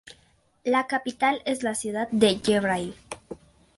La 0.63 0.87
capital 0.87 1.43
es 1.45 1.61
la 1.61 1.75
ciudad 1.75 2.07
de 2.09 2.41
Cəbrayıl. 2.41 2.95